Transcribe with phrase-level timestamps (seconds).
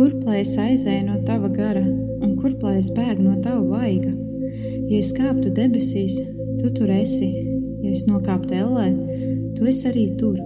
[0.00, 4.08] kurp lai es aizēju no tava gara, un kurp lai es bēgu no tava vaiga?
[4.88, 6.14] Ja es kāptu debesīs,
[6.56, 7.28] tu tur esi,
[7.82, 8.86] ja es nokāptu ellē,
[9.58, 10.38] tu esi arī tur.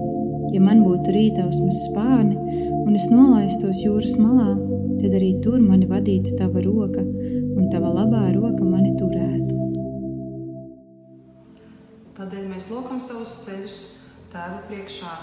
[0.50, 2.34] Ja man būtu rītausmas spārni,
[2.80, 4.56] un es nolaistos jūras malā,
[4.98, 9.54] tad arī tur mani vadītu tava roka, un tava labā roka mani turētu.
[12.18, 13.78] Tādēļ mēs lūkam savus ceļus
[14.34, 15.14] Tēva priekšā,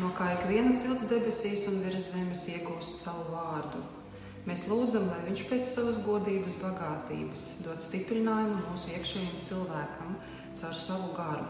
[0.00, 3.82] no kā ik viena cilts debesīs un virs zemes iegūst savu vārdu.
[4.44, 10.18] Mēs lūdzam, lai Viņš pēc savas godības, bagātības dod stiprinājumu mūsu iekšējiem cilvēkam
[10.58, 11.46] caur savu garu,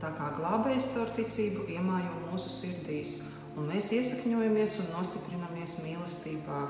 [0.00, 3.18] tā kā glābējs caur ticību iemājo mūsu sirdīs,
[3.58, 6.62] un mēs iesakņojamies un nostiprinamies mīlestībā,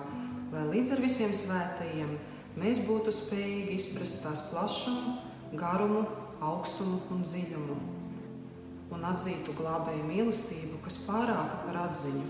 [0.50, 2.16] lai līdz ar visiem svētajiem
[2.58, 5.14] mēs būtu spējīgi izprast tās plašumu,
[5.60, 6.02] garumu,
[6.42, 7.78] augstumu un dziļumu,
[8.94, 12.26] un atzītu glābēju mīlestību, kas pārāka par atziņu,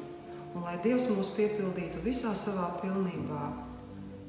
[0.56, 3.44] un lai Dievs mūs piepildītu visā savā pilnībā.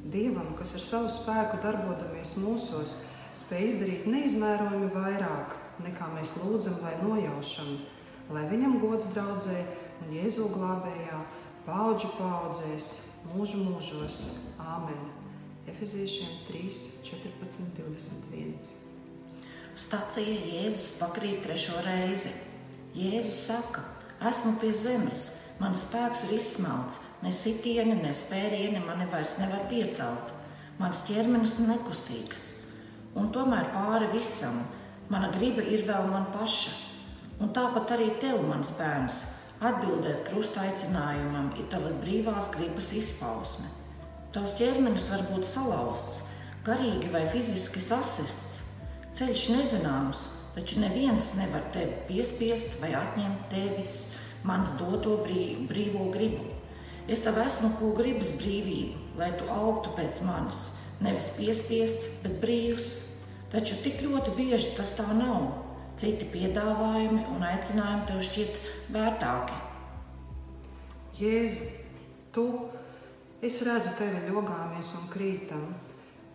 [0.10, 3.00] Dievam, kas ar savu spēku darbodamies mūsos,
[3.36, 7.76] spēj izdarīt neizmērojami vairāk, nekā mēs lūdzam vai nojaušam,
[8.34, 9.60] lai viņam gods draudzē
[10.00, 11.22] un Jēzu glābējā
[11.68, 12.92] paudžu paudzēs,
[13.34, 14.22] mūžu mūžos.
[14.64, 15.10] Āmen!
[15.70, 18.89] Efeziešiem 3, 14, 21.
[19.80, 22.34] Stācija Jēzus pakrīt trešo reizi.
[22.98, 23.86] Jēzus saka,
[24.28, 25.22] esmu pie zemes,
[25.62, 30.34] mans spēks ir izsmelts, ne sitieni, ne spērieni mani vairs nevar piecelt.
[30.82, 32.44] Mans ķermenis nekustīgs.
[33.16, 34.60] Un tomēr pāri visam
[35.10, 36.76] mana griba ir vēl man paša.
[37.40, 39.24] Un tāpat arī tev, mans bērns,
[39.64, 43.72] atbildēt krusta aicinājumam ir tavas brīvās gribas izpausme.
[44.36, 46.26] Tavs ķermenis var būt salauzts,
[46.68, 48.59] garīgi vai fiziski sasists.
[49.16, 50.24] Ceļš nezināms,
[50.56, 53.96] taču neviens nevar tevi piespiest vai atņemt tevis
[54.46, 56.46] manas doto brīv, brīvo gribu.
[57.10, 60.66] Es tev esmu ko gribas brīvību, lai tu augtu pēc manis,
[61.02, 62.90] nevis piespiests, bet brīvs.
[63.50, 65.50] Taču tik ļoti bieži tas tā nav.
[66.00, 68.60] Citi piedāvājumi un aicinājumi tev šķiet
[68.94, 69.58] vērtāki.
[71.20, 71.66] Jēzu,
[72.32, 72.46] tu
[73.40, 75.62] Es redzu tevi ļogāmies un krītam,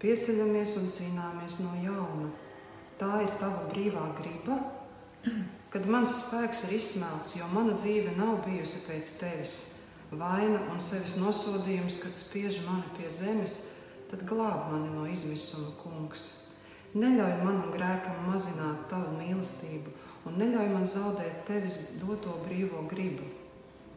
[0.00, 2.30] pieceļamies un cīnāmies no jauna.
[3.00, 4.60] Tā ir tava brīvā griba,
[5.72, 9.54] kad mans spēks ir izsmelts, jo mana dzīve nav bijusi pēc tevis.
[10.14, 13.56] Vaina un sevis nosodījums, kad spiež mani pie zemes,
[14.12, 16.28] tad glāb mani no izmisuma, kungs.
[16.94, 19.90] Neļauj manam grēkam mazināt tavu mīlestību,
[20.28, 23.26] un neļauj man zaudēt tevis doto brīvo gribu.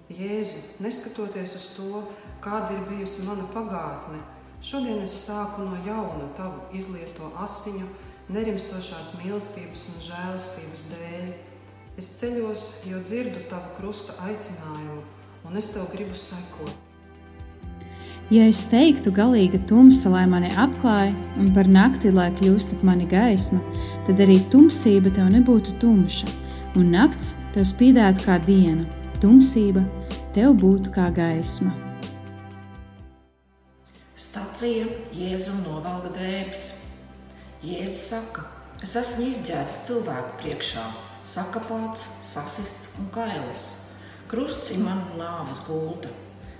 [0.09, 2.01] Jēzu, neskatoties uz to,
[2.41, 4.23] kāda ir bijusi mana pagātne,
[4.65, 7.85] šodien es sāku no jauna tavu izlieto asiņu,
[8.33, 11.29] nerimstošās mīlestības un žēlastības dēļ.
[11.97, 15.01] Es ceļos, jo dzirdu tavu krusta aicinājumu,
[15.47, 16.75] un es tev gribu sekot.
[18.27, 23.07] Ja es teiktu, galīga tumsa, lai mani apklāja, un par nakti, lai kļūst ap mani
[23.07, 23.61] gaisma,
[24.05, 26.27] tad arī tumsība tev nebūtu tumša,
[26.75, 28.83] un nakts tev spīdētu kā diena,
[29.23, 29.85] tumsība
[30.35, 31.71] tev būtu kā gaisma.
[34.19, 34.85] Stācija
[35.15, 36.76] Jēzum novalda drēbes.
[37.57, 38.43] Jēzus saka,
[38.85, 40.83] es esmu izģērbts cilvēku priekšā,
[41.25, 43.63] sakapāts, sasists un kails.
[44.29, 46.11] Krusts ir mana nāves gulta.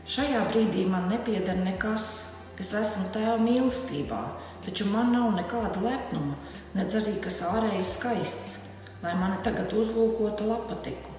[0.09, 2.34] Šajā brīdī man nepieder nekas.
[2.57, 4.24] Es esmu tēva mīlestībā,
[4.66, 6.34] taču man nav nekāda lepnuma,
[6.74, 8.59] nedz arī kas ārēji skaists,
[9.06, 11.13] lai mani tagad uzlūkotu lapatiku.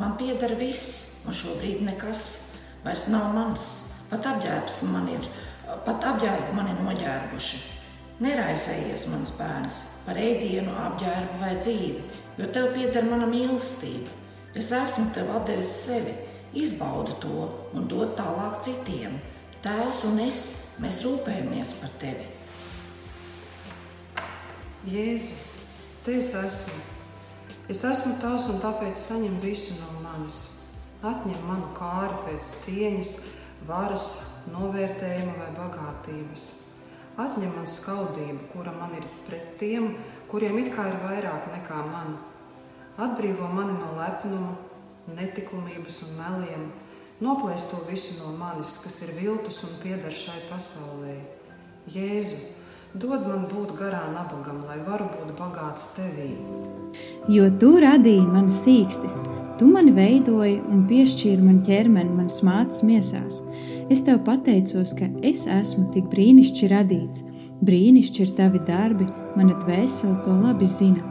[0.00, 3.72] Man pieder viss, un šobrīd nekas vairs nav mans.
[4.08, 5.28] Pat apģērbs man ir
[5.84, 7.77] pat apģērbu mani noģērbuši.
[8.18, 12.00] Neraizējies, mans bērns, par ēdienu, apģērbu vai dzīvi,
[12.40, 14.10] jo tev pieder mana mīlestība.
[14.58, 16.16] Es esmu tev devis sevi,
[16.58, 17.46] izbaudi to
[17.78, 19.20] un dod tālāk citiem.
[19.62, 20.42] Tēvs un es,
[20.82, 22.26] mēs rūpējamies par tevi.
[24.90, 25.38] Jēzu,
[26.02, 26.78] te es esmu.
[27.70, 30.44] Es esmu tavs un tāpēc saņem visu no manis.
[31.06, 33.18] Atņem manu kāri pēc cieņas,
[33.68, 34.08] varas,
[34.50, 36.54] novērtējuma vai bagātības.
[37.18, 39.90] Atņem man skaudību, kura man ir pret tiem,
[40.30, 42.14] kuriem it kā ir vairāk nekā man.
[42.98, 44.52] Atbrīvo mani no lepnuma,
[45.16, 46.68] netikumības un meliem,
[47.24, 51.16] noplēs to visu no manis, kas ir viltus un pieder šai pasaulē.
[51.90, 52.38] Jēzu,
[52.94, 56.32] dod man būt garā nabagam, lai varu būt bagāts tevī.
[57.28, 59.20] Jo tu radīji man sīkstis,
[59.60, 63.42] tu mani veidoji un piešķīri man ķermeni, manas mātes miesās.
[63.92, 67.24] Es tev pateicos, ka es esmu tik brīnišķīgi radīts.
[67.68, 71.04] Brīnišķīgi ir tavi darbi, mana dvēsele to labi zina.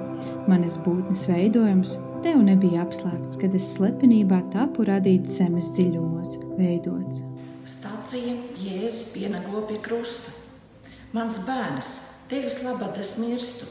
[0.47, 7.21] Manas būtnes veidojums tev nebija apslēpts, kad es slepenībā tapu radīts zemes dziļumos, veidots.
[7.68, 8.33] Stācija
[8.63, 10.37] Jēzus pienaglo pie krusta.
[11.15, 11.89] Mans bērns,
[12.27, 13.63] tevis labad es mirstu.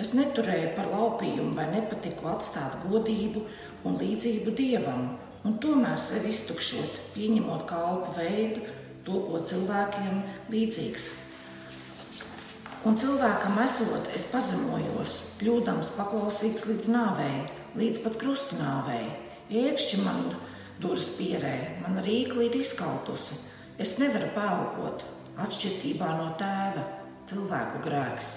[0.00, 3.42] Es neturēju par laupījumu vai nepatiku atstāt godību
[3.84, 5.02] un līdzību dievam,
[5.44, 8.62] un tomēr sevi iztukšot, pieņemot kalpu veidu,
[9.04, 10.22] topot cilvēkiem
[10.54, 11.10] līdzīgs.
[12.88, 17.44] Un cilvēkam esot, es pazemojos, kļūdams paklausīgs līdz nāvei,
[17.76, 19.04] līdz pat krustu nāvei.
[19.52, 20.30] Iekšķi man
[20.80, 23.42] duras pierē, man rīkli ir izkautusi.
[23.76, 25.04] Es nevaru pelpot,
[25.44, 26.84] atšķirībā no tēva,
[27.28, 28.32] cilvēku grēks.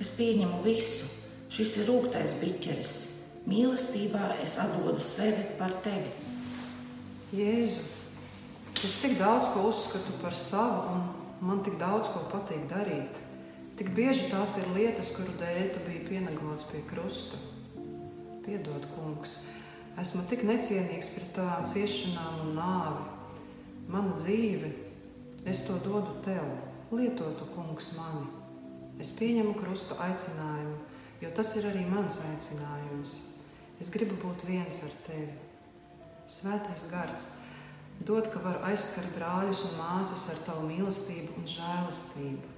[0.00, 1.10] Es pieņemu visu,
[1.54, 2.94] šis ir rūktais biķeris.
[3.48, 6.10] Mīlestībā es atdodu sevi par tevi.
[7.34, 7.82] Jēzu,
[8.86, 13.20] es tik daudz ko uzskatu par savu, un man tik daudz ko patīk darīt.
[13.74, 17.40] Tik bieži tās ir lietas, kuru dēļ tu biji pienaglots pie krusta.
[18.44, 19.40] Piedod, kungs,
[19.98, 23.06] esmu tik necienīgs pret tavām ciešanām un nāvi.
[23.90, 24.70] Mana dzīve,
[25.44, 26.44] es to dodu tev,
[26.92, 28.26] lietotu, kungs, mani.
[29.02, 30.76] Es pieņemu krustu aicinājumu,
[31.20, 33.16] jo tas ir arī mans aicinājums.
[33.82, 35.32] Es gribu būt viens ar tevi.
[36.30, 37.26] Svētais gars,
[38.06, 42.52] dod, ka varu aizskart brāļus un māsas ar tavu mīlestību un žēlastību.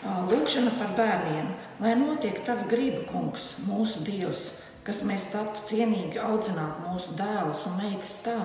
[0.00, 1.50] Lūkšana par bērniem,
[1.82, 4.44] lai notiek tava griba, kungs, mūsu Dievs,
[4.86, 8.38] kas mēs taptu cienīgi audzināt mūsu dēlus un meitas tā,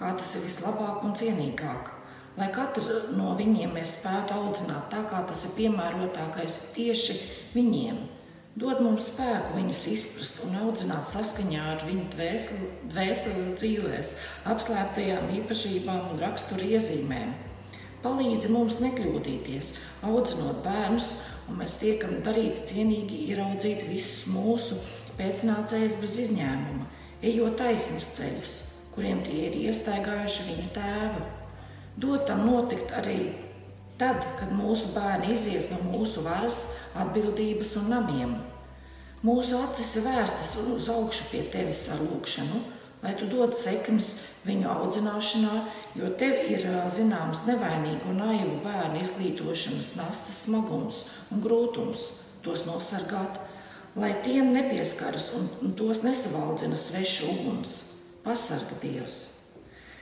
[0.00, 1.99] kā tas ir vislabāk un cienīgāk.
[2.38, 7.16] Lai katru no viņiem mēs spētu audzināt tā, kā tas ir piemērotākais tieši
[7.56, 7.98] viņiem.
[8.60, 12.08] Dod mums spēku viņus izprast un audzināt saskaņā ar viņu
[12.90, 14.10] dvēseles dzīvēs,
[14.50, 17.30] apslēptajām īpašībām un rakstura iezīmēm.
[18.00, 19.74] Palīdzi mums nekļūdīties,
[20.08, 21.14] audzinot bērnus,
[21.50, 24.78] un mēs tiekam darīti cienīgi ieraudzīt visus mūsu
[25.18, 26.88] pēcnācējs bez izņēmuma,
[27.22, 28.56] ejot taisnus ceļus,
[28.94, 31.39] kuriem tie ir iestaigājuši viņu tēvu.
[32.00, 33.18] Dot tam notikt arī
[34.00, 36.62] tad, kad mūsu bērni izies no mūsu varas,
[36.96, 38.36] atbildības un namiem.
[39.26, 42.62] Mūsu acis ir vērstas uz augšu pie tevis ar lūgšanu,
[43.02, 44.14] lai tu dod sekmes
[44.46, 45.60] viņu audzināšanā,
[46.00, 52.06] jo tev ir zināms nevainīgu un naivu bērnu izglītošanas nastas smagums un grūtums
[52.44, 53.40] tos nosargāt
[53.94, 57.76] lai tiem nepieskaras un, tos nesavaldzina sveša uguns.
[58.24, 59.39] Pasarga Dievs!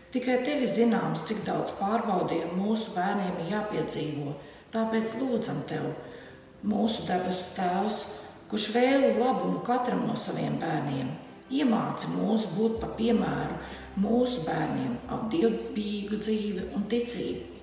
[0.09, 4.31] Tikai tevi zināms, cik daudz pārbaudījumu mūsu bērniem ir jāpiedzīvo,
[4.73, 5.91] tāpēc lūdzam tevi,
[6.65, 7.99] mūsu debes Tēvs,
[8.49, 11.11] kurš vēlu labumu katram no saviem bērniem.
[11.53, 13.59] Iemāci mūs būt par piemēru
[14.01, 17.59] mūsu bērniem, ap dievbijīgu dzīvi un ticību.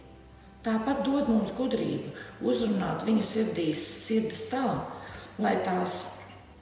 [0.65, 2.13] Tāpat dod mums gudrību,
[2.45, 4.63] uzrunāt viņu sirdīs, sirdis tā,
[5.41, 5.97] lai tās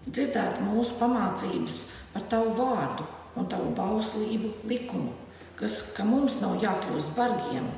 [0.08, 1.84] dzirdētu mūsu pamācības
[2.16, 3.08] par tavu vārdu
[3.40, 5.14] un tavu bauslību likumu,
[5.60, 7.70] kas, ka mums nav jākļūst bargiem,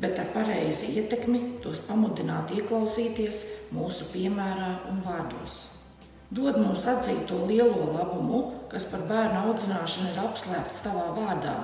[0.00, 3.44] bet ar pareizi ietekmi tos pamudināt ieklausīties
[3.76, 5.60] mūsu piemērā un vārdos.
[6.32, 8.38] Dod mums atzīt to lielo labumu,
[8.72, 11.56] kas par bērnu audzināšanu ir apslēpts tavā vārdā,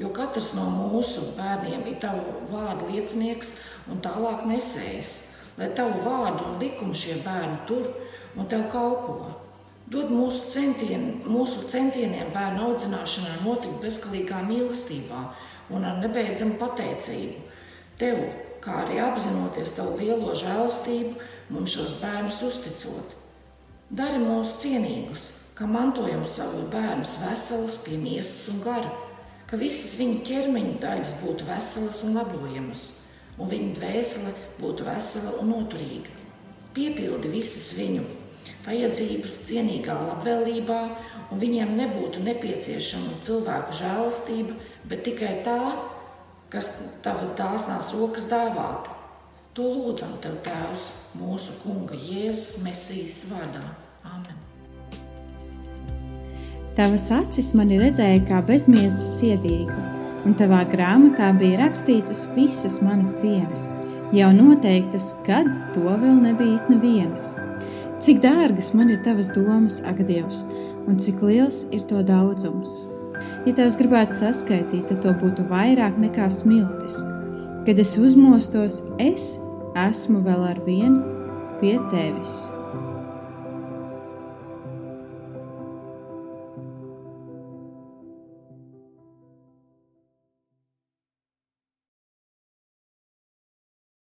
[0.00, 3.52] jo katrs no mūsu bērniem ir tavu vārdu liecinieks
[3.92, 5.12] un tālāk nesējis,
[5.60, 7.90] lai tavu vārdu un likumu šie bērni tur
[8.34, 9.43] un tev kalpo.
[9.84, 15.20] Dod mūsu, centien, mūsu centieniem bērnu audzināšanā notikt bezgalīgā mīlestībā
[15.76, 17.42] un ar nebeidzamu pateicību.
[18.00, 18.22] Tev,
[18.64, 21.18] kā arī apzinoties tavu lielo žēlastību,
[21.52, 23.12] mums šos bērnus uzticot.
[23.92, 28.88] Dari mūs cienīgus, kā mantojam savus bērnus veselus pie miesas un gara,
[29.50, 32.88] ka visas viņu ķermeņa daļas būtu veselas un labojamas,
[33.36, 34.32] un viņu dvēsele
[34.64, 36.20] būtu vesela un noturīga.
[36.74, 38.23] Piepildi visas viņu
[38.66, 40.80] vajadzības cienīgā labvēlībā,
[41.30, 44.56] un viņiem nebūtu nepieciešama cilvēku žēlastība,
[44.88, 45.58] bet tikai tā,
[46.52, 46.74] kas
[47.04, 48.94] tavas dāsnās rokas dāvāta.
[49.54, 53.62] To lūdzam tev, Tēvs, mūsu Kunga Jēzus Mesijas vārdā.
[54.10, 54.40] Amen.
[56.74, 59.78] Tavas acis mani redzēja kā bezmiesas siedīgu,
[60.26, 63.68] un tavā grāmatā bija rakstītas visas manas dienas,
[64.16, 65.46] jau noteiktas, kad
[65.76, 67.36] to vēl nebija nevienas.
[68.04, 70.42] Cik dārgas man ir tavas domas, ak, Dievs,
[70.84, 72.82] un cik liels ir to daudzums.
[73.46, 76.98] Ja tās gribētu saskaitīt, tad to būtu vairāk nekā smiltis.
[77.64, 79.38] Kad es uzmostos, es
[79.86, 81.00] esmu vēl ar vienu
[81.62, 82.52] pie tevis.